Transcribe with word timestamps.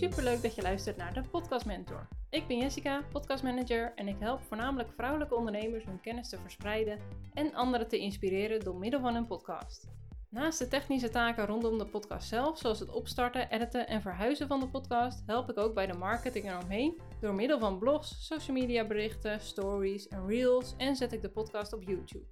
superleuk 0.00 0.42
dat 0.42 0.54
je 0.54 0.62
luistert 0.62 0.96
naar 0.96 1.14
de 1.14 1.22
Podcast 1.22 1.66
Mentor. 1.66 2.08
Ik 2.30 2.46
ben 2.46 2.58
Jessica, 2.58 3.02
podcastmanager 3.12 3.92
en 3.94 4.08
ik 4.08 4.16
help 4.18 4.42
voornamelijk 4.42 4.92
vrouwelijke 4.92 5.34
ondernemers 5.34 5.84
hun 5.84 6.00
kennis 6.00 6.28
te 6.28 6.38
verspreiden 6.38 6.98
en 7.34 7.54
anderen 7.54 7.88
te 7.88 7.98
inspireren 7.98 8.60
door 8.60 8.76
middel 8.76 9.00
van 9.00 9.14
een 9.14 9.26
podcast. 9.26 9.88
Naast 10.28 10.58
de 10.58 10.68
technische 10.68 11.10
taken 11.10 11.46
rondom 11.46 11.78
de 11.78 11.86
podcast 11.86 12.28
zelf, 12.28 12.58
zoals 12.58 12.78
het 12.78 12.90
opstarten, 12.90 13.50
editen 13.50 13.86
en 13.86 14.02
verhuizen 14.02 14.46
van 14.48 14.60
de 14.60 14.68
podcast, 14.68 15.22
help 15.26 15.50
ik 15.50 15.58
ook 15.58 15.74
bij 15.74 15.86
de 15.86 15.98
marketing 15.98 16.50
eromheen 16.50 17.00
door 17.20 17.34
middel 17.34 17.58
van 17.58 17.78
blogs, 17.78 18.26
social 18.26 18.56
media 18.56 18.86
berichten, 18.86 19.40
stories 19.40 20.08
en 20.08 20.26
reels 20.26 20.74
en 20.76 20.96
zet 20.96 21.12
ik 21.12 21.22
de 21.22 21.30
podcast 21.30 21.72
op 21.72 21.82
YouTube. 21.82 22.26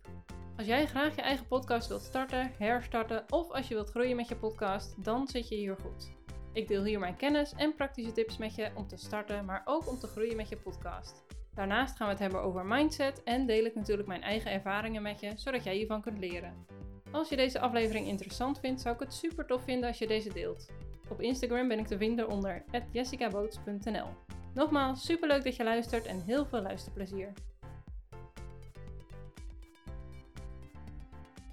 Als 0.56 0.66
jij 0.66 0.86
graag 0.86 1.14
je 1.14 1.22
eigen 1.22 1.46
podcast 1.46 1.88
wilt 1.88 2.02
starten, 2.02 2.52
herstarten 2.58 3.24
of 3.28 3.50
als 3.50 3.68
je 3.68 3.74
wilt 3.74 3.90
groeien 3.90 4.16
met 4.16 4.28
je 4.28 4.36
podcast, 4.36 5.04
dan 5.04 5.28
zit 5.28 5.48
je 5.48 5.54
hier 5.54 5.76
goed. 5.82 6.17
Ik 6.52 6.68
deel 6.68 6.84
hier 6.84 6.98
mijn 6.98 7.16
kennis 7.16 7.52
en 7.56 7.74
praktische 7.74 8.12
tips 8.12 8.36
met 8.36 8.54
je 8.54 8.70
om 8.74 8.86
te 8.86 8.96
starten, 8.96 9.44
maar 9.44 9.62
ook 9.64 9.88
om 9.88 9.98
te 9.98 10.06
groeien 10.06 10.36
met 10.36 10.48
je 10.48 10.56
podcast. 10.56 11.24
Daarnaast 11.54 11.96
gaan 11.96 12.06
we 12.06 12.12
het 12.12 12.22
hebben 12.22 12.42
over 12.42 12.66
mindset 12.66 13.22
en 13.22 13.46
deel 13.46 13.64
ik 13.64 13.74
natuurlijk 13.74 14.08
mijn 14.08 14.22
eigen 14.22 14.52
ervaringen 14.52 15.02
met 15.02 15.20
je, 15.20 15.32
zodat 15.36 15.64
jij 15.64 15.74
hiervan 15.74 16.02
kunt 16.02 16.18
leren. 16.18 16.66
Als 17.10 17.28
je 17.28 17.36
deze 17.36 17.60
aflevering 17.60 18.06
interessant 18.06 18.60
vindt, 18.60 18.80
zou 18.80 18.94
ik 18.94 19.00
het 19.00 19.14
super 19.14 19.46
tof 19.46 19.64
vinden 19.64 19.88
als 19.88 19.98
je 19.98 20.06
deze 20.06 20.32
deelt. 20.32 20.66
Op 21.08 21.20
Instagram 21.20 21.68
ben 21.68 21.78
ik 21.78 21.86
te 21.86 21.96
vinden 21.96 22.28
onder 22.28 22.64
jessicaboots.nl. 22.92 24.06
Nogmaals, 24.54 25.04
super 25.04 25.28
leuk 25.28 25.44
dat 25.44 25.56
je 25.56 25.64
luistert 25.64 26.06
en 26.06 26.22
heel 26.22 26.46
veel 26.46 26.60
luisterplezier. 26.60 27.32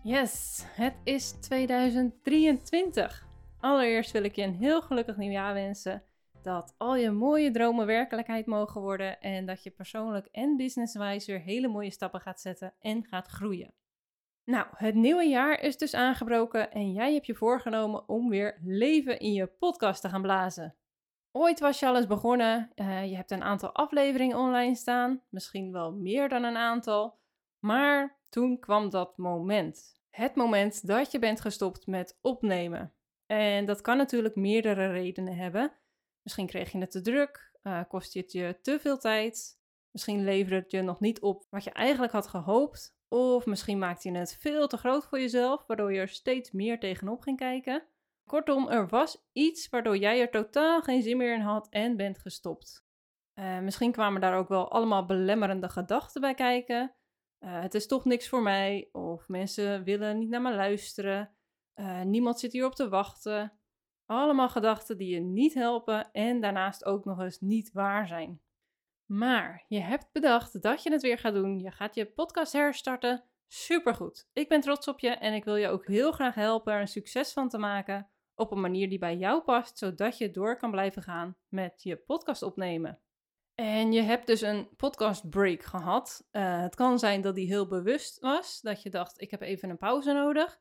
Yes, 0.03 0.63
het 0.65 0.95
is 1.03 1.31
2023. 1.31 3.25
Allereerst 3.65 4.11
wil 4.11 4.23
ik 4.23 4.35
je 4.35 4.41
een 4.41 4.55
heel 4.55 4.81
gelukkig 4.81 5.17
nieuwjaar 5.17 5.53
wensen. 5.53 6.03
Dat 6.41 6.73
al 6.77 6.95
je 6.95 7.11
mooie 7.11 7.51
dromen 7.51 7.85
werkelijkheid 7.85 8.45
mogen 8.45 8.81
worden 8.81 9.19
en 9.21 9.45
dat 9.45 9.63
je 9.63 9.69
persoonlijk 9.69 10.27
en 10.31 10.57
businesswijs 10.57 11.25
weer 11.25 11.39
hele 11.39 11.67
mooie 11.67 11.91
stappen 11.91 12.21
gaat 12.21 12.41
zetten 12.41 12.73
en 12.79 13.05
gaat 13.05 13.27
groeien. 13.27 13.73
Nou, 14.43 14.67
het 14.75 14.95
nieuwe 14.95 15.23
jaar 15.23 15.61
is 15.61 15.77
dus 15.77 15.93
aangebroken 15.93 16.71
en 16.71 16.91
jij 16.91 17.13
hebt 17.13 17.25
je 17.25 17.35
voorgenomen 17.35 18.09
om 18.09 18.29
weer 18.29 18.59
leven 18.63 19.19
in 19.19 19.33
je 19.33 19.47
podcast 19.47 20.01
te 20.01 20.09
gaan 20.09 20.21
blazen. 20.21 20.75
Ooit 21.31 21.59
was 21.59 21.79
je 21.79 21.87
al 21.87 21.95
eens 21.95 22.07
begonnen, 22.07 22.71
uh, 22.75 23.09
je 23.09 23.15
hebt 23.15 23.31
een 23.31 23.43
aantal 23.43 23.71
afleveringen 23.71 24.37
online 24.37 24.75
staan, 24.75 25.21
misschien 25.29 25.71
wel 25.71 25.91
meer 25.91 26.29
dan 26.29 26.43
een 26.43 26.57
aantal, 26.57 27.17
maar 27.59 28.17
toen 28.29 28.59
kwam 28.59 28.89
dat 28.89 29.17
moment. 29.17 29.99
Het 30.09 30.35
moment 30.35 30.87
dat 30.87 31.11
je 31.11 31.19
bent 31.19 31.41
gestopt 31.41 31.87
met 31.87 32.17
opnemen. 32.21 32.95
En 33.25 33.65
dat 33.65 33.81
kan 33.81 33.97
natuurlijk 33.97 34.35
meerdere 34.35 34.91
redenen 34.91 35.35
hebben. 35.35 35.73
Misschien 36.21 36.47
kreeg 36.47 36.71
je 36.71 36.77
het 36.77 36.91
te 36.91 37.01
druk, 37.01 37.51
uh, 37.63 37.81
kost 37.87 38.13
het 38.13 38.31
je 38.31 38.59
te 38.61 38.79
veel 38.79 38.97
tijd, 38.97 39.59
misschien 39.91 40.23
leverde 40.23 40.55
het 40.55 40.71
je 40.71 40.81
nog 40.81 40.99
niet 40.99 41.21
op 41.21 41.45
wat 41.49 41.63
je 41.63 41.71
eigenlijk 41.71 42.13
had 42.13 42.27
gehoopt, 42.27 42.97
of 43.07 43.45
misschien 43.45 43.77
maakte 43.77 44.11
je 44.11 44.17
het 44.17 44.37
veel 44.39 44.67
te 44.67 44.77
groot 44.77 45.05
voor 45.05 45.19
jezelf, 45.19 45.65
waardoor 45.67 45.93
je 45.93 45.99
er 45.99 46.07
steeds 46.07 46.51
meer 46.51 46.79
tegenop 46.79 47.21
ging 47.21 47.37
kijken. 47.37 47.87
Kortom, 48.29 48.69
er 48.69 48.87
was 48.87 49.27
iets 49.31 49.69
waardoor 49.69 49.97
jij 49.97 50.21
er 50.21 50.29
totaal 50.29 50.81
geen 50.81 51.01
zin 51.01 51.17
meer 51.17 51.33
in 51.33 51.41
had 51.41 51.69
en 51.69 51.97
bent 51.97 52.19
gestopt. 52.19 52.85
Uh, 53.39 53.59
misschien 53.59 53.91
kwamen 53.91 54.21
daar 54.21 54.37
ook 54.37 54.47
wel 54.47 54.71
allemaal 54.71 55.05
belemmerende 55.05 55.69
gedachten 55.69 56.21
bij 56.21 56.33
kijken. 56.33 56.95
Uh, 57.39 57.61
het 57.61 57.73
is 57.73 57.87
toch 57.87 58.05
niks 58.05 58.29
voor 58.29 58.41
mij, 58.41 58.89
of 58.91 59.27
mensen 59.27 59.83
willen 59.83 60.17
niet 60.17 60.29
naar 60.29 60.41
me 60.41 60.55
luisteren. 60.55 61.34
Uh, 61.75 62.01
niemand 62.01 62.39
zit 62.39 62.51
hier 62.51 62.65
op 62.65 62.75
te 62.75 62.89
wachten. 62.89 63.59
Allemaal 64.05 64.49
gedachten 64.49 64.97
die 64.97 65.13
je 65.13 65.19
niet 65.19 65.53
helpen 65.53 66.11
en 66.11 66.41
daarnaast 66.41 66.85
ook 66.85 67.05
nog 67.05 67.19
eens 67.19 67.39
niet 67.39 67.71
waar 67.71 68.07
zijn. 68.07 68.41
Maar 69.05 69.65
je 69.67 69.79
hebt 69.79 70.11
bedacht 70.11 70.61
dat 70.61 70.83
je 70.83 70.91
het 70.91 71.01
weer 71.01 71.17
gaat 71.17 71.33
doen. 71.33 71.59
Je 71.59 71.71
gaat 71.71 71.95
je 71.95 72.05
podcast 72.05 72.53
herstarten. 72.53 73.23
Supergoed. 73.47 74.29
Ik 74.33 74.49
ben 74.49 74.61
trots 74.61 74.87
op 74.87 74.99
je 74.99 75.09
en 75.09 75.33
ik 75.33 75.43
wil 75.43 75.55
je 75.55 75.67
ook 75.67 75.87
heel 75.87 76.11
graag 76.11 76.35
helpen 76.35 76.73
er 76.73 76.81
een 76.81 76.87
succes 76.87 77.33
van 77.33 77.49
te 77.49 77.57
maken. 77.57 78.09
Op 78.35 78.51
een 78.51 78.61
manier 78.61 78.89
die 78.89 78.99
bij 78.99 79.17
jou 79.17 79.41
past, 79.41 79.77
zodat 79.77 80.17
je 80.17 80.31
door 80.31 80.57
kan 80.57 80.71
blijven 80.71 81.01
gaan 81.01 81.37
met 81.47 81.83
je 81.83 81.97
podcast 81.97 82.41
opnemen. 82.41 82.99
En 83.55 83.91
je 83.91 84.01
hebt 84.01 84.27
dus 84.27 84.41
een 84.41 84.69
podcast 84.75 85.29
break 85.29 85.63
gehad. 85.63 86.27
Uh, 86.31 86.61
het 86.61 86.75
kan 86.75 86.99
zijn 86.99 87.21
dat 87.21 87.35
die 87.35 87.47
heel 87.47 87.67
bewust 87.67 88.19
was, 88.19 88.61
dat 88.61 88.81
je 88.81 88.89
dacht: 88.89 89.21
ik 89.21 89.31
heb 89.31 89.41
even 89.41 89.69
een 89.69 89.77
pauze 89.77 90.13
nodig. 90.13 90.59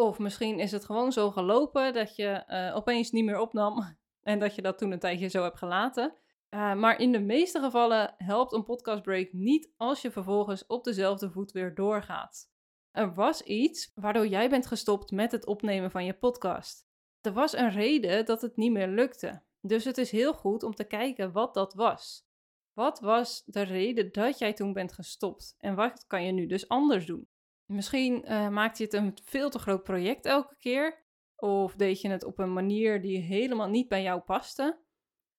Of 0.00 0.18
misschien 0.18 0.58
is 0.58 0.72
het 0.72 0.84
gewoon 0.84 1.12
zo 1.12 1.30
gelopen 1.30 1.92
dat 1.92 2.16
je 2.16 2.44
uh, 2.48 2.76
opeens 2.76 3.10
niet 3.10 3.24
meer 3.24 3.38
opnam 3.38 3.96
en 4.22 4.38
dat 4.38 4.54
je 4.54 4.62
dat 4.62 4.78
toen 4.78 4.90
een 4.90 4.98
tijdje 4.98 5.28
zo 5.28 5.42
hebt 5.42 5.58
gelaten. 5.58 6.14
Uh, 6.50 6.74
maar 6.74 7.00
in 7.00 7.12
de 7.12 7.20
meeste 7.20 7.60
gevallen 7.60 8.14
helpt 8.16 8.52
een 8.52 8.64
podcastbreak 8.64 9.32
niet 9.32 9.72
als 9.76 10.02
je 10.02 10.10
vervolgens 10.10 10.66
op 10.66 10.84
dezelfde 10.84 11.30
voet 11.30 11.52
weer 11.52 11.74
doorgaat. 11.74 12.50
Er 12.90 13.14
was 13.14 13.42
iets 13.42 13.92
waardoor 13.94 14.26
jij 14.26 14.50
bent 14.50 14.66
gestopt 14.66 15.10
met 15.10 15.32
het 15.32 15.46
opnemen 15.46 15.90
van 15.90 16.04
je 16.04 16.14
podcast. 16.14 16.86
Er 17.20 17.32
was 17.32 17.56
een 17.56 17.70
reden 17.70 18.24
dat 18.24 18.42
het 18.42 18.56
niet 18.56 18.72
meer 18.72 18.88
lukte. 18.88 19.42
Dus 19.60 19.84
het 19.84 19.98
is 19.98 20.10
heel 20.10 20.34
goed 20.34 20.62
om 20.62 20.74
te 20.74 20.84
kijken 20.84 21.32
wat 21.32 21.54
dat 21.54 21.74
was. 21.74 22.26
Wat 22.72 23.00
was 23.00 23.42
de 23.46 23.62
reden 23.62 24.12
dat 24.12 24.38
jij 24.38 24.52
toen 24.52 24.72
bent 24.72 24.92
gestopt? 24.92 25.54
En 25.58 25.74
wat 25.74 26.04
kan 26.06 26.24
je 26.24 26.32
nu 26.32 26.46
dus 26.46 26.68
anders 26.68 27.06
doen? 27.06 27.28
Misschien 27.70 28.24
uh, 28.24 28.48
maakte 28.48 28.82
je 28.82 28.88
het 28.88 28.98
een 28.98 29.18
veel 29.24 29.50
te 29.50 29.58
groot 29.58 29.82
project 29.82 30.26
elke 30.26 30.56
keer. 30.58 31.04
Of 31.36 31.74
deed 31.74 32.00
je 32.00 32.08
het 32.08 32.24
op 32.24 32.38
een 32.38 32.52
manier 32.52 33.02
die 33.02 33.18
helemaal 33.18 33.68
niet 33.68 33.88
bij 33.88 34.02
jou 34.02 34.20
paste. 34.20 34.80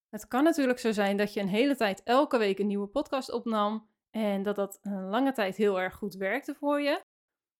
Het 0.09 0.27
kan 0.27 0.43
natuurlijk 0.43 0.79
zo 0.79 0.91
zijn 0.91 1.17
dat 1.17 1.33
je 1.33 1.39
een 1.39 1.47
hele 1.47 1.75
tijd 1.75 2.03
elke 2.03 2.37
week 2.37 2.59
een 2.59 2.67
nieuwe 2.67 2.87
podcast 2.87 3.31
opnam 3.31 3.89
en 4.09 4.43
dat 4.43 4.55
dat 4.55 4.79
een 4.81 5.09
lange 5.09 5.31
tijd 5.31 5.55
heel 5.55 5.79
erg 5.79 5.95
goed 5.95 6.15
werkte 6.15 6.55
voor 6.55 6.81
je. 6.81 7.01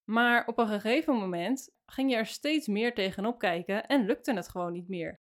Maar 0.04 0.48
op 0.48 0.58
een 0.58 0.68
gegeven 0.68 1.16
moment 1.16 1.70
ging 1.86 2.12
je 2.12 2.18
er 2.18 2.26
steeds 2.26 2.68
meer 2.68 2.94
tegenop 2.94 3.40
kijken 3.40 3.88
en 3.88 4.06
lukte 4.06 4.34
het 4.34 4.50
gewoon 4.50 4.72
niet 4.72 4.88
meer. 4.88 5.20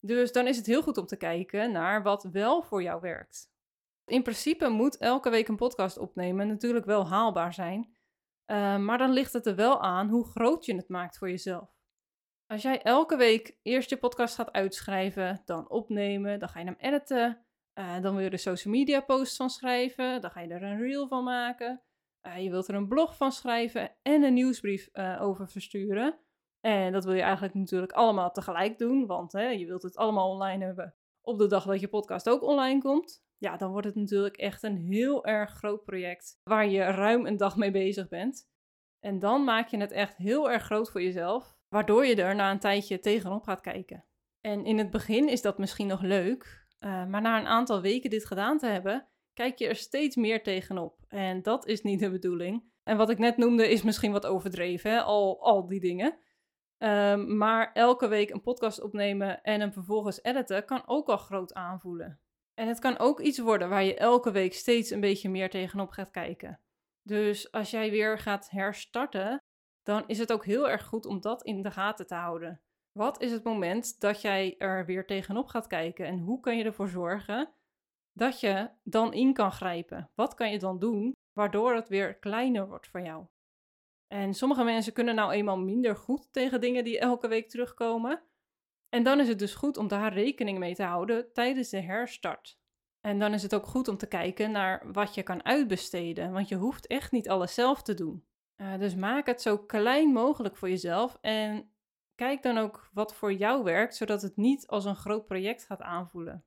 Dus 0.00 0.32
dan 0.32 0.46
is 0.46 0.56
het 0.56 0.66
heel 0.66 0.82
goed 0.82 0.98
om 0.98 1.06
te 1.06 1.16
kijken 1.16 1.72
naar 1.72 2.02
wat 2.02 2.24
wel 2.24 2.62
voor 2.62 2.82
jou 2.82 3.00
werkt. 3.00 3.52
In 4.04 4.22
principe 4.22 4.68
moet 4.68 4.96
elke 4.96 5.30
week 5.30 5.48
een 5.48 5.56
podcast 5.56 5.98
opnemen 5.98 6.48
natuurlijk 6.48 6.84
wel 6.84 7.08
haalbaar 7.08 7.52
zijn. 7.52 7.93
Uh, 8.46 8.76
maar 8.78 8.98
dan 8.98 9.12
ligt 9.12 9.32
het 9.32 9.46
er 9.46 9.54
wel 9.54 9.80
aan 9.80 10.08
hoe 10.08 10.26
groot 10.26 10.64
je 10.64 10.76
het 10.76 10.88
maakt 10.88 11.18
voor 11.18 11.30
jezelf. 11.30 11.70
Als 12.46 12.62
jij 12.62 12.82
elke 12.82 13.16
week 13.16 13.58
eerst 13.62 13.90
je 13.90 13.96
podcast 13.96 14.34
gaat 14.34 14.52
uitschrijven, 14.52 15.42
dan 15.44 15.70
opnemen, 15.70 16.38
dan 16.38 16.48
ga 16.48 16.58
je 16.58 16.64
hem 16.64 16.78
editen, 16.78 17.46
uh, 17.78 18.00
dan 18.00 18.14
wil 18.14 18.24
je 18.24 18.30
er 18.30 18.38
social 18.38 18.74
media 18.74 19.00
posts 19.00 19.36
van 19.36 19.50
schrijven, 19.50 20.20
dan 20.20 20.30
ga 20.30 20.40
je 20.40 20.48
er 20.48 20.62
een 20.62 20.80
reel 20.80 21.08
van 21.08 21.24
maken, 21.24 21.82
uh, 22.26 22.42
je 22.42 22.50
wilt 22.50 22.68
er 22.68 22.74
een 22.74 22.88
blog 22.88 23.16
van 23.16 23.32
schrijven 23.32 23.96
en 24.02 24.22
een 24.22 24.34
nieuwsbrief 24.34 24.88
over 25.20 25.48
versturen. 25.48 26.18
En 26.60 26.92
dat 26.92 27.04
wil 27.04 27.14
je 27.14 27.22
eigenlijk 27.22 27.54
natuurlijk 27.54 27.92
allemaal 27.92 28.30
tegelijk 28.30 28.78
doen, 28.78 29.06
want 29.06 29.32
hè, 29.32 29.48
je 29.48 29.66
wilt 29.66 29.82
het 29.82 29.96
allemaal 29.96 30.30
online 30.30 30.64
hebben 30.64 30.94
op 31.24 31.38
de 31.38 31.46
dag 31.46 31.64
dat 31.64 31.80
je 31.80 31.88
podcast 31.88 32.28
ook 32.28 32.42
online 32.42 32.80
komt. 32.80 33.24
Ja, 33.38 33.56
dan 33.56 33.70
wordt 33.70 33.86
het 33.86 33.96
natuurlijk 33.96 34.36
echt 34.36 34.62
een 34.62 34.76
heel 34.76 35.24
erg 35.24 35.50
groot 35.50 35.84
project 35.84 36.40
waar 36.42 36.68
je 36.68 36.82
ruim 36.82 37.26
een 37.26 37.36
dag 37.36 37.56
mee 37.56 37.70
bezig 37.70 38.08
bent. 38.08 38.48
En 39.00 39.18
dan 39.18 39.44
maak 39.44 39.68
je 39.68 39.76
het 39.76 39.92
echt 39.92 40.16
heel 40.16 40.50
erg 40.50 40.62
groot 40.62 40.90
voor 40.90 41.02
jezelf 41.02 41.56
waardoor 41.68 42.06
je 42.06 42.14
er 42.14 42.34
na 42.34 42.50
een 42.50 42.58
tijdje 42.58 43.00
tegenop 43.00 43.42
gaat 43.42 43.60
kijken. 43.60 44.04
En 44.40 44.64
in 44.64 44.78
het 44.78 44.90
begin 44.90 45.28
is 45.28 45.42
dat 45.42 45.58
misschien 45.58 45.86
nog 45.86 46.02
leuk, 46.02 46.66
uh, 46.80 47.06
maar 47.06 47.20
na 47.20 47.40
een 47.40 47.46
aantal 47.46 47.80
weken 47.80 48.10
dit 48.10 48.26
gedaan 48.26 48.58
te 48.58 48.66
hebben, 48.66 49.08
kijk 49.32 49.58
je 49.58 49.68
er 49.68 49.76
steeds 49.76 50.16
meer 50.16 50.42
tegenop. 50.42 51.04
En 51.08 51.42
dat 51.42 51.66
is 51.66 51.82
niet 51.82 52.00
de 52.00 52.10
bedoeling. 52.10 52.72
En 52.82 52.96
wat 52.96 53.10
ik 53.10 53.18
net 53.18 53.36
noemde 53.36 53.70
is 53.70 53.82
misschien 53.82 54.12
wat 54.12 54.26
overdreven, 54.26 54.90
hè? 54.90 55.00
Al, 55.00 55.42
al 55.42 55.66
die 55.66 55.80
dingen. 55.80 56.18
Um, 56.84 57.36
maar 57.36 57.72
elke 57.72 58.08
week 58.08 58.30
een 58.30 58.42
podcast 58.42 58.80
opnemen 58.80 59.42
en 59.42 59.60
hem 59.60 59.72
vervolgens 59.72 60.22
editen 60.22 60.64
kan 60.64 60.82
ook 60.86 61.08
al 61.08 61.16
groot 61.16 61.54
aanvoelen. 61.54 62.20
En 62.54 62.68
het 62.68 62.78
kan 62.78 62.98
ook 62.98 63.20
iets 63.20 63.38
worden 63.38 63.68
waar 63.68 63.84
je 63.84 63.96
elke 63.96 64.30
week 64.30 64.54
steeds 64.54 64.90
een 64.90 65.00
beetje 65.00 65.28
meer 65.28 65.50
tegenop 65.50 65.90
gaat 65.90 66.10
kijken. 66.10 66.60
Dus 67.02 67.52
als 67.52 67.70
jij 67.70 67.90
weer 67.90 68.18
gaat 68.18 68.50
herstarten, 68.50 69.38
dan 69.82 70.04
is 70.06 70.18
het 70.18 70.32
ook 70.32 70.44
heel 70.44 70.70
erg 70.70 70.84
goed 70.84 71.06
om 71.06 71.20
dat 71.20 71.42
in 71.42 71.62
de 71.62 71.70
gaten 71.70 72.06
te 72.06 72.14
houden. 72.14 72.60
Wat 72.92 73.20
is 73.20 73.32
het 73.32 73.44
moment 73.44 74.00
dat 74.00 74.20
jij 74.20 74.54
er 74.58 74.86
weer 74.86 75.06
tegenop 75.06 75.46
gaat 75.46 75.66
kijken 75.66 76.06
en 76.06 76.18
hoe 76.18 76.40
kan 76.40 76.56
je 76.56 76.64
ervoor 76.64 76.88
zorgen 76.88 77.54
dat 78.12 78.40
je 78.40 78.70
dan 78.82 79.12
in 79.12 79.32
kan 79.32 79.52
grijpen? 79.52 80.10
Wat 80.14 80.34
kan 80.34 80.50
je 80.50 80.58
dan 80.58 80.78
doen 80.78 81.12
waardoor 81.32 81.74
het 81.74 81.88
weer 81.88 82.18
kleiner 82.18 82.68
wordt 82.68 82.88
voor 82.88 83.00
jou? 83.00 83.26
En 84.14 84.34
sommige 84.34 84.64
mensen 84.64 84.92
kunnen 84.92 85.14
nou 85.14 85.32
eenmaal 85.32 85.58
minder 85.58 85.96
goed 85.96 86.32
tegen 86.32 86.60
dingen 86.60 86.84
die 86.84 86.98
elke 86.98 87.28
week 87.28 87.48
terugkomen. 87.48 88.22
En 88.88 89.02
dan 89.02 89.20
is 89.20 89.28
het 89.28 89.38
dus 89.38 89.54
goed 89.54 89.76
om 89.76 89.88
daar 89.88 90.12
rekening 90.12 90.58
mee 90.58 90.74
te 90.74 90.82
houden 90.82 91.32
tijdens 91.32 91.68
de 91.68 91.80
herstart. 91.80 92.58
En 93.00 93.18
dan 93.18 93.32
is 93.32 93.42
het 93.42 93.54
ook 93.54 93.66
goed 93.66 93.88
om 93.88 93.96
te 93.96 94.06
kijken 94.06 94.50
naar 94.50 94.92
wat 94.92 95.14
je 95.14 95.22
kan 95.22 95.44
uitbesteden, 95.44 96.32
want 96.32 96.48
je 96.48 96.54
hoeft 96.54 96.86
echt 96.86 97.12
niet 97.12 97.28
alles 97.28 97.54
zelf 97.54 97.82
te 97.82 97.94
doen. 97.94 98.24
Uh, 98.56 98.78
dus 98.78 98.94
maak 98.94 99.26
het 99.26 99.42
zo 99.42 99.58
klein 99.58 100.12
mogelijk 100.12 100.56
voor 100.56 100.68
jezelf 100.68 101.18
en 101.20 101.70
kijk 102.14 102.42
dan 102.42 102.58
ook 102.58 102.90
wat 102.92 103.14
voor 103.14 103.32
jou 103.32 103.64
werkt, 103.64 103.96
zodat 103.96 104.22
het 104.22 104.36
niet 104.36 104.66
als 104.66 104.84
een 104.84 104.96
groot 104.96 105.26
project 105.26 105.64
gaat 105.64 105.82
aanvoelen. 105.82 106.44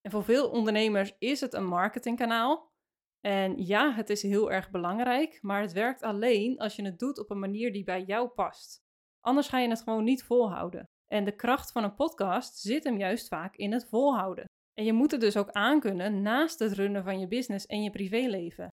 En 0.00 0.10
voor 0.10 0.24
veel 0.24 0.50
ondernemers 0.50 1.16
is 1.18 1.40
het 1.40 1.54
een 1.54 1.66
marketingkanaal. 1.66 2.69
En 3.20 3.66
ja, 3.66 3.92
het 3.92 4.10
is 4.10 4.22
heel 4.22 4.52
erg 4.52 4.70
belangrijk, 4.70 5.38
maar 5.42 5.60
het 5.60 5.72
werkt 5.72 6.02
alleen 6.02 6.58
als 6.58 6.76
je 6.76 6.84
het 6.84 6.98
doet 6.98 7.18
op 7.18 7.30
een 7.30 7.38
manier 7.38 7.72
die 7.72 7.84
bij 7.84 8.02
jou 8.02 8.28
past. 8.28 8.78
Anders 9.20 9.48
ga 9.48 9.58
je 9.58 9.68
het 9.68 9.82
gewoon 9.82 10.04
niet 10.04 10.24
volhouden. 10.24 10.84
En 11.06 11.24
de 11.24 11.36
kracht 11.36 11.72
van 11.72 11.84
een 11.84 11.94
podcast 11.94 12.58
zit 12.58 12.84
hem 12.84 12.98
juist 12.98 13.28
vaak 13.28 13.56
in 13.56 13.72
het 13.72 13.88
volhouden. 13.88 14.44
En 14.74 14.84
je 14.84 14.92
moet 14.92 15.10
het 15.10 15.20
dus 15.20 15.36
ook 15.36 15.50
aankunnen 15.50 16.22
naast 16.22 16.58
het 16.58 16.72
runnen 16.72 17.04
van 17.04 17.20
je 17.20 17.28
business 17.28 17.66
en 17.66 17.82
je 17.82 17.90
privéleven. 17.90 18.68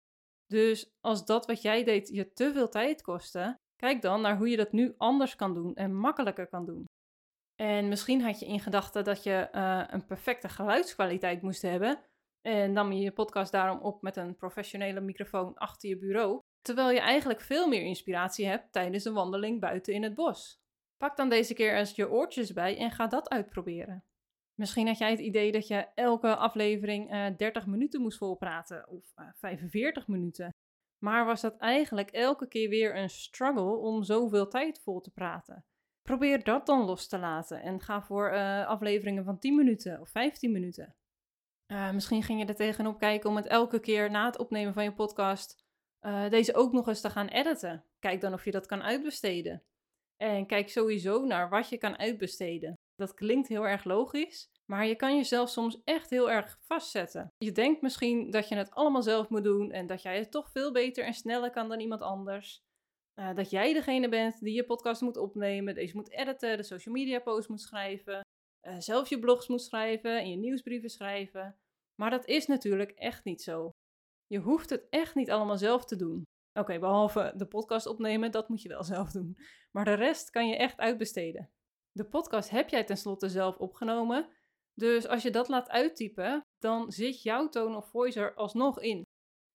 Dus 0.46 0.90
als 1.00 1.26
dat 1.26 1.46
wat 1.46 1.62
jij 1.62 1.84
deed 1.84 2.08
je 2.08 2.34
te 2.34 2.54
veel 2.54 2.70
tijd 2.70 3.02
kostte, 3.02 3.56
kijk 3.76 4.02
dan 4.02 4.22
naar 4.22 4.38
hoe 4.38 4.50
je 4.50 4.58
dat 4.58 4.72
nu 4.72 4.94
anders 4.98 5.36
kan 5.36 5.54
doen 5.54 5.76
en 5.76 5.96
makkelijker 5.96 6.48
kan 6.48 6.66
doen. 6.66 6.86
En 7.56 7.88
misschien 7.88 8.22
had 8.22 8.40
je 8.40 8.46
in 8.46 8.60
gedachten 8.60 9.04
dat 9.04 9.24
je 9.24 9.34
eh, 9.34 9.84
een 9.88 10.06
perfecte 10.06 10.50
geluidskwaliteit 10.50 11.42
moest 11.42 11.62
hebben. 11.62 12.00
En 12.46 12.74
nam 12.74 12.92
je 12.92 13.02
je 13.02 13.12
podcast 13.12 13.52
daarom 13.52 13.80
op 13.80 14.02
met 14.02 14.16
een 14.16 14.36
professionele 14.36 15.00
microfoon 15.00 15.54
achter 15.54 15.90
je 15.90 15.98
bureau. 15.98 16.40
Terwijl 16.62 16.92
je 16.92 17.00
eigenlijk 17.00 17.42
veel 17.42 17.68
meer 17.68 17.82
inspiratie 17.82 18.46
hebt 18.46 18.72
tijdens 18.72 19.06
een 19.06 19.14
wandeling 19.14 19.60
buiten 19.60 19.94
in 19.94 20.04
het 20.04 20.16
bos. 20.16 20.60
Pak 20.98 21.18
dan 21.18 21.30
deze 21.30 21.54
keer 21.54 21.78
eens 21.78 21.96
je 21.96 22.10
oortjes 22.10 22.54
bij 22.54 22.78
en 22.78 22.92
ga 22.92 23.08
dat 23.08 23.30
uitproberen. 23.30 24.04
Misschien 24.54 24.88
had 24.88 24.98
jij 24.98 25.10
het 25.12 25.20
idee 25.20 25.52
dat 25.52 25.68
je 25.68 25.88
elke 25.96 26.36
aflevering 26.36 27.12
uh, 27.12 27.26
eh, 27.26 27.38
30 27.38 27.66
minuten 27.66 28.02
moest 28.02 28.18
volpraten 28.18 28.90
of 28.90 29.14
uh, 29.16 29.26
eh, 29.26 29.32
45 29.36 30.08
minuten. 30.08 30.50
Maar 31.04 31.26
was 31.26 31.42
dat 31.42 31.58
eigenlijk 31.58 32.10
elke 32.12 32.48
keer 32.48 32.70
weer 32.70 32.98
een 32.98 33.10
struggle 33.10 33.76
om 33.76 34.04
zoveel 34.04 34.48
tijd 34.48 34.82
vol 34.82 35.02
te 35.02 35.12
praten? 35.12 35.66
Probeer 36.02 36.44
dat 36.44 36.66
dan 36.66 36.86
los 36.86 37.08
te 37.08 37.18
laten 37.18 37.62
en 37.62 37.82
ga 37.82 38.02
voor 38.02 38.34
uh, 38.34 38.68
afleveringen 38.68 39.24
van 39.24 39.40
10 39.40 39.56
minuten 39.56 40.02
of 40.02 40.10
15 40.10 40.52
minuten. 40.52 40.96
Misschien 41.68 42.24
ging 42.24 42.40
je 42.40 42.46
er 42.46 42.56
tegenop 42.56 43.00
kijken 43.00 43.30
om 43.30 43.36
het 43.36 43.48
elke 43.48 43.80
keer 43.80 44.12
na 44.12 44.26
het 44.26 44.38
opnemen 44.38 44.74
van 44.74 44.84
je 44.84 44.94
podcast 44.94 45.64
deze 46.30 46.56
ook 46.56 46.72
nog 46.72 46.88
eens 46.88 47.02
te 47.02 47.10
gaan 47.10 47.28
editen. 47.28 47.84
Kijk 48.00 48.22
dan 48.22 48.34
of 48.34 48.46
je 48.46 48.52
dat 48.52 48.66
kan 48.66 48.84
uitbesteden. 48.84 49.64
En 50.18 50.46
kijk 50.46 50.70
sowieso 50.70 51.26
naar 51.26 51.50
wat 51.50 51.70
je 51.70 51.78
kan 51.78 51.98
uitbesteden. 51.98 52.74
Dat 52.96 53.14
klinkt 53.14 53.48
heel 53.48 53.68
erg 53.68 53.84
logisch, 53.84 54.50
maar 54.66 54.86
je 54.86 54.96
kan 54.96 55.16
jezelf 55.16 55.50
soms 55.50 55.82
echt 55.84 56.10
heel 56.10 56.32
erg 56.32 56.58
vastzetten. 56.62 57.34
Je 57.38 57.52
denkt 57.52 57.82
misschien 57.82 58.32
dat 58.32 58.48
je 58.48 58.56
het 58.56 58.72
allemaal 58.72 59.04
zelf 59.04 59.30
moet 59.30 59.44
doen 59.44 59.72
en 59.72 59.88
dat 59.88 60.02
jij 60.02 60.18
het 60.18 60.32
toch 60.32 60.52
veel 60.52 60.72
beter 60.72 61.06
en 61.06 61.14
sneller 61.14 61.50
kan 61.50 61.70
dan 61.70 61.80
iemand 61.80 62.02
anders. 62.02 62.64
Uh, 63.20 63.34
dat 63.34 63.50
jij 63.50 63.74
degene 63.74 64.10
bent 64.10 64.40
die 64.40 64.56
je 64.56 64.66
podcast 64.66 65.02
moet 65.02 65.18
opnemen, 65.18 65.76
deze 65.76 65.96
moet 65.96 66.12
editen, 66.12 66.58
de 66.58 66.64
social 66.64 66.94
media 66.94 67.20
posts 67.20 67.48
moet 67.48 67.62
schrijven, 67.62 68.20
uh, 68.68 68.76
zelf 68.80 69.10
je 69.10 69.20
blogs 69.20 69.48
moet 69.48 69.62
schrijven 69.62 70.20
en 70.20 70.30
je 70.30 70.38
nieuwsbrieven 70.38 70.90
schrijven. 70.90 71.56
Maar 71.96 72.10
dat 72.10 72.26
is 72.26 72.48
natuurlijk 72.48 72.92
echt 72.92 73.24
niet 73.24 73.42
zo. 73.42 73.70
Je 74.28 74.40
hoeft 74.40 74.70
het 74.70 74.88
echt 74.90 75.16
niet 75.16 75.32
allemaal 75.32 75.58
zelf 75.58 75.86
te 75.86 75.96
doen. 75.96 76.24
Oké, 76.60 76.80
behalve 76.80 77.34
de 77.36 77.46
podcast 77.46 77.86
opnemen, 77.86 78.32
dat 78.32 78.50
moet 78.50 78.62
je 78.62 78.70
wel 78.70 78.84
zelf 78.94 79.12
doen. 79.12 79.38
Maar 79.72 79.86
de 79.86 79.94
rest 79.94 80.30
kan 80.30 80.48
je 80.48 80.56
echt 80.56 80.78
uitbesteden. 80.78 81.50
De 81.92 82.06
podcast 82.06 82.50
heb 82.50 82.70
jij 82.70 82.84
tenslotte 82.84 83.30
zelf 83.30 83.58
opgenomen. 83.58 84.30
Dus 84.74 85.08
als 85.08 85.24
je 85.24 85.32
dat 85.32 85.48
laat 85.48 85.70
uittypen, 85.70 86.42
dan 86.60 86.92
zit 86.92 87.22
jouw 87.22 87.50
tone 87.50 87.78
of 87.78 87.90
voice 87.90 88.20
er 88.20 88.34
alsnog 88.34 88.82
in. 88.82 89.04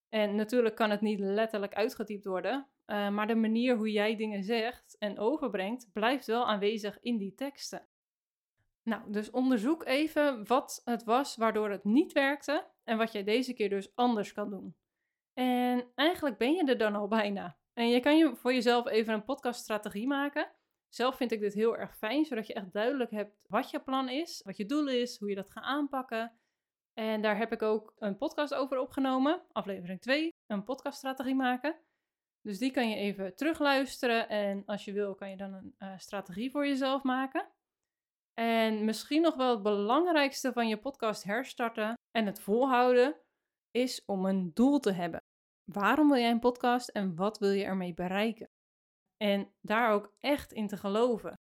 En 0.09 0.35
natuurlijk 0.35 0.77
kan 0.77 0.91
het 0.91 1.01
niet 1.01 1.21
letterlijk 1.21 1.75
uitgetypt 1.75 2.25
worden, 2.25 2.69
uh, 2.87 3.11
maar 3.11 3.27
de 3.27 3.35
manier 3.35 3.77
hoe 3.77 3.91
jij 3.91 4.17
dingen 4.17 4.43
zegt 4.43 4.97
en 4.99 5.19
overbrengt, 5.19 5.93
blijft 5.93 6.27
wel 6.27 6.47
aanwezig 6.47 7.01
in 7.01 7.19
die 7.19 7.35
teksten. 7.35 7.89
Nou, 8.91 9.13
dus 9.13 9.31
onderzoek 9.31 9.85
even 9.85 10.47
wat 10.47 10.81
het 10.85 11.05
was 11.05 11.37
waardoor 11.37 11.71
het 11.71 11.85
niet 11.85 12.13
werkte 12.13 12.71
en 12.85 12.99
wat 12.99 13.13
jij 13.13 13.25
deze 13.25 13.53
keer 13.53 13.69
dus 13.69 13.95
anders 13.95 14.33
kan 14.33 14.51
doen. 14.51 14.77
En 15.33 15.93
eigenlijk 15.95 16.39
ben 16.39 16.53
je 16.53 16.65
er 16.65 16.79
dan 16.79 16.95
al 16.95 17.09
bijna. 17.09 17.59
En 17.73 17.89
je 17.89 18.01
kan 18.01 18.17
je 18.17 18.37
voor 18.37 18.53
jezelf 18.53 18.87
even 18.87 19.15
een 19.15 19.25
podcaststrategie 19.25 20.07
maken. 20.07 20.53
Zelf 20.89 21.17
vind 21.17 21.33
ik 21.33 21.41
dit 21.41 21.55
heel 21.55 21.77
erg 21.77 21.97
fijn, 21.97 22.25
zodat 22.25 22.47
je 22.47 22.55
echt 22.55 22.73
duidelijk 22.73 23.11
hebt 23.11 23.39
wat 23.49 23.71
je 23.71 23.81
plan 23.81 24.09
is, 24.09 24.43
wat 24.45 24.57
je 24.57 24.67
doel 24.67 24.89
is, 24.89 25.19
hoe 25.19 25.29
je 25.29 25.35
dat 25.35 25.51
gaat 25.51 25.65
aanpakken. 25.65 26.41
En 26.93 27.23
daar 27.23 27.37
heb 27.37 27.53
ik 27.53 27.63
ook 27.63 27.95
een 27.99 28.17
podcast 28.17 28.55
over 28.55 28.79
opgenomen, 28.79 29.43
aflevering 29.53 30.01
2, 30.01 30.35
een 30.47 30.65
podcaststrategie 30.65 31.35
maken. 31.35 31.81
Dus 32.43 32.59
die 32.59 32.71
kan 32.71 32.89
je 32.89 32.97
even 32.97 33.37
terugluisteren 33.37 34.29
en 34.29 34.65
als 34.65 34.85
je 34.85 34.93
wil 34.93 35.15
kan 35.15 35.31
je 35.31 35.37
dan 35.37 35.53
een 35.53 35.75
uh, 35.79 35.99
strategie 35.99 36.51
voor 36.51 36.67
jezelf 36.67 37.03
maken. 37.03 37.49
En 38.41 38.85
misschien 38.85 39.23
nog 39.23 39.35
wel 39.37 39.51
het 39.51 39.63
belangrijkste 39.63 40.53
van 40.53 40.69
je 40.69 40.79
podcast 40.79 41.25
herstarten 41.25 41.95
en 42.11 42.27
het 42.27 42.41
volhouden 42.41 43.17
is 43.71 44.05
om 44.05 44.27
een 44.27 44.51
doel 44.55 44.79
te 44.79 44.93
hebben. 44.93 45.21
Waarom 45.65 46.09
wil 46.09 46.19
jij 46.19 46.31
een 46.31 46.41
podcast 46.41 46.89
en 46.89 47.15
wat 47.17 47.39
wil 47.39 47.51
je 47.51 47.65
ermee 47.65 47.95
bereiken? 47.95 48.49
En 49.17 49.53
daar 49.61 49.93
ook 49.93 50.15
echt 50.19 50.53
in 50.53 50.67
te 50.67 50.77
geloven. 50.77 51.35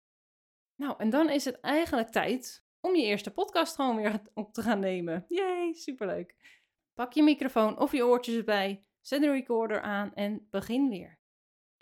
Nou, 0.76 0.94
en 0.99 1.11
dan 1.11 1.31
is 1.31 1.44
het 1.44 1.61
eigenlijk 1.61 2.08
tijd 2.08 2.64
om 2.81 2.97
je 2.97 3.02
eerste 3.02 3.31
podcast 3.31 3.75
gewoon 3.75 3.97
weer 3.97 4.20
op 4.35 4.52
te 4.52 4.62
gaan 4.62 4.81
nemen. 4.81 5.25
Yay, 5.29 5.73
superleuk. 5.73 6.37
Pak 6.94 7.12
je 7.12 7.23
microfoon 7.23 7.79
of 7.79 7.93
je 7.93 8.05
oortjes 8.05 8.37
erbij, 8.37 8.85
zet 9.00 9.20
de 9.20 9.31
recorder 9.31 9.81
aan 9.81 10.14
en 10.14 10.47
begin 10.50 10.88
weer. 10.88 11.20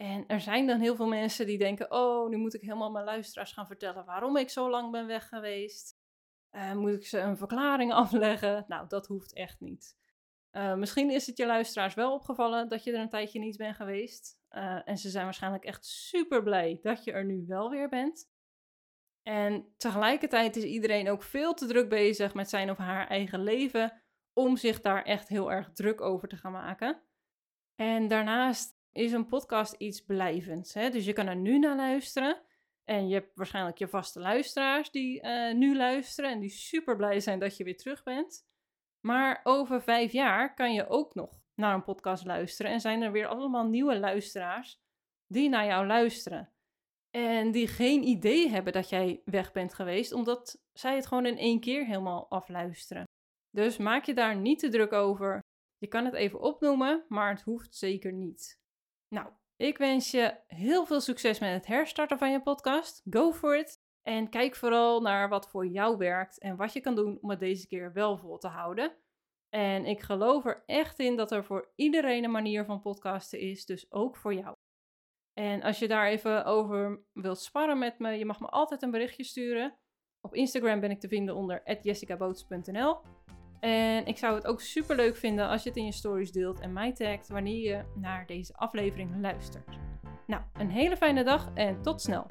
En 0.01 0.25
er 0.27 0.41
zijn 0.41 0.67
dan 0.67 0.81
heel 0.81 0.97
veel 0.97 1.07
mensen 1.07 1.47
die 1.47 1.59
denken: 1.59 1.91
Oh, 1.91 2.29
nu 2.29 2.37
moet 2.37 2.55
ik 2.55 2.61
helemaal 2.61 2.91
mijn 2.91 3.05
luisteraars 3.05 3.53
gaan 3.53 3.67
vertellen 3.67 4.05
waarom 4.05 4.37
ik 4.37 4.51
zo 4.51 4.71
lang 4.71 4.91
ben 4.91 5.07
weg 5.07 5.29
geweest. 5.29 5.97
Uh, 6.53 6.75
moet 6.75 6.93
ik 6.93 7.07
ze 7.07 7.19
een 7.19 7.37
verklaring 7.37 7.93
afleggen? 8.03 8.65
Nou, 8.69 8.89
dat 8.89 9.07
hoeft 9.07 9.35
echt 9.35 9.61
niet. 9.61 9.97
Uh, 10.53 10.75
misschien 10.75 11.11
is 11.11 11.27
het 11.27 11.37
je 11.37 11.47
luisteraars 11.47 11.95
wel 11.95 12.13
opgevallen 12.13 12.69
dat 12.69 12.85
je 12.85 12.93
er 12.93 13.01
een 13.01 13.09
tijdje 13.09 13.39
niet 13.39 13.57
bent 13.57 13.77
geweest. 13.77 14.39
Uh, 14.51 14.89
en 14.89 14.99
ze 14.99 15.11
zijn 15.11 15.25
waarschijnlijk 15.25 15.65
echt 15.65 15.87
super 15.87 16.43
blij 16.43 16.79
dat 16.83 17.05
je 17.05 17.13
er 17.13 17.25
nu 17.25 17.45
wel 17.47 17.71
weer 17.71 17.89
bent. 17.89 18.31
En 19.23 19.75
tegelijkertijd 19.77 20.57
is 20.57 20.65
iedereen 20.65 21.09
ook 21.11 21.23
veel 21.23 21.55
te 21.55 21.67
druk 21.67 21.89
bezig 21.89 22.35
met 22.35 22.49
zijn 22.49 22.71
of 22.71 22.77
haar 22.77 23.07
eigen 23.09 23.43
leven 23.43 24.03
om 24.33 24.57
zich 24.57 24.81
daar 24.81 25.03
echt 25.03 25.29
heel 25.29 25.53
erg 25.53 25.73
druk 25.73 26.01
over 26.01 26.29
te 26.29 26.37
gaan 26.37 26.53
maken. 26.53 27.03
En 27.75 28.09
daarnaast 28.09 28.78
is 28.99 29.13
een 29.13 29.27
podcast 29.27 29.73
iets 29.73 30.05
blijvends. 30.05 30.75
Hè? 30.75 30.91
Dus 30.91 31.05
je 31.05 31.13
kan 31.13 31.27
er 31.27 31.37
nu 31.37 31.59
naar 31.59 31.77
luisteren. 31.77 32.43
En 32.85 33.09
je 33.09 33.15
hebt 33.15 33.31
waarschijnlijk 33.35 33.79
je 33.79 33.89
vaste 33.89 34.21
luisteraars 34.21 34.91
die 34.91 35.23
uh, 35.23 35.55
nu 35.55 35.77
luisteren 35.77 36.31
en 36.31 36.41
die 36.41 36.51
super 36.51 36.97
blij 36.97 37.21
zijn 37.21 37.39
dat 37.39 37.57
je 37.57 37.65
weer 37.65 37.77
terug 37.77 38.03
bent. 38.03 38.47
Maar 39.01 39.41
over 39.43 39.83
vijf 39.83 40.13
jaar 40.13 40.55
kan 40.55 40.73
je 40.73 40.89
ook 40.89 41.15
nog 41.15 41.41
naar 41.55 41.75
een 41.75 41.85
podcast 41.85 42.25
luisteren 42.25 42.73
en 42.73 42.81
zijn 42.81 43.03
er 43.03 43.13
weer 43.13 43.27
allemaal 43.27 43.67
nieuwe 43.67 43.99
luisteraars 43.99 44.81
die 45.27 45.49
naar 45.49 45.67
jou 45.67 45.87
luisteren. 45.87 46.53
En 47.11 47.51
die 47.51 47.67
geen 47.67 48.03
idee 48.03 48.49
hebben 48.49 48.73
dat 48.73 48.89
jij 48.89 49.23
weg 49.25 49.53
bent 49.53 49.75
geweest, 49.75 50.13
omdat 50.13 50.63
zij 50.73 50.95
het 50.95 51.07
gewoon 51.07 51.27
in 51.27 51.39
één 51.39 51.61
keer 51.61 51.87
helemaal 51.87 52.31
afluisteren. 52.31 53.05
Dus 53.51 53.77
maak 53.77 54.05
je 54.05 54.15
daar 54.15 54.37
niet 54.37 54.59
te 54.59 54.69
druk 54.69 54.93
over. 54.93 55.41
Je 55.79 55.87
kan 55.87 56.05
het 56.05 56.15
even 56.15 56.41
opnoemen, 56.41 57.05
maar 57.09 57.31
het 57.31 57.43
hoeft 57.43 57.77
zeker 57.77 58.13
niet. 58.13 58.58
Nou, 59.09 59.29
ik 59.57 59.79
wens 59.79 60.11
je 60.11 60.37
heel 60.47 60.87
veel 60.87 61.01
succes 61.01 61.39
met 61.39 61.53
het 61.53 61.67
herstarten 61.67 62.19
van 62.19 62.31
je 62.31 62.43
podcast. 62.43 63.03
Go 63.11 63.33
for 63.33 63.59
it! 63.59 63.87
En 64.03 64.29
kijk 64.29 64.57
vooral 64.57 65.01
naar 65.01 65.29
wat 65.29 65.49
voor 65.51 65.67
jou 65.67 65.97
werkt 65.97 66.39
en 66.39 66.57
wat 66.57 66.73
je 66.73 66.81
kan 66.81 66.95
doen 66.95 67.19
om 67.21 67.31
het 67.31 67.41
deze 67.41 67.67
keer 67.67 67.93
wel 67.93 68.19
vol 68.19 68.39
te 68.39 68.49
houden. 68.49 68.97
En 69.49 69.85
ik 69.85 70.01
geloof 70.01 70.45
er 70.45 70.63
echt 70.67 70.99
in 70.99 71.17
dat 71.17 71.33
er 71.33 71.45
voor 71.45 71.73
iedereen 71.75 72.25
een 72.25 72.31
manier 72.31 72.65
van 72.65 72.81
podcasten 72.81 73.41
is, 73.41 73.67
dus 73.67 73.93
ook 73.93 74.17
voor 74.17 74.35
jou. 74.35 74.55
En 75.33 75.63
als 75.63 75.79
je 75.79 75.89
daar 75.89 76.07
even 76.07 76.45
over 76.45 77.05
wilt 77.13 77.41
sparren 77.41 77.79
met 77.79 77.99
me, 77.99 78.11
je 78.11 78.25
mag 78.25 78.41
me 78.41 78.47
altijd 78.47 78.83
een 78.83 78.91
berichtje 78.91 79.25
sturen. 79.25 79.79
Op 80.21 80.35
Instagram 80.35 80.81
ben 80.81 80.91
ik 80.91 81.01
te 81.01 81.09
vinden 81.09 81.35
onder 81.35 81.79
jessicaboots.nl. 81.83 83.01
En 83.61 84.07
ik 84.07 84.19
zou 84.19 84.35
het 84.35 84.47
ook 84.47 84.61
super 84.61 84.97
leuk 84.97 85.17
vinden 85.17 85.49
als 85.49 85.63
je 85.63 85.69
het 85.69 85.79
in 85.79 85.85
je 85.85 85.93
stories 85.93 86.33
deelt 86.33 86.61
en 86.61 86.73
mij 86.73 86.93
tagt 86.93 87.29
wanneer 87.29 87.63
je 87.63 87.85
naar 87.95 88.27
deze 88.27 88.57
aflevering 88.57 89.21
luistert. 89.21 89.79
Nou, 90.27 90.43
een 90.53 90.71
hele 90.71 90.97
fijne 90.97 91.25
dag 91.25 91.51
en 91.55 91.83
tot 91.83 92.01
snel! 92.01 92.27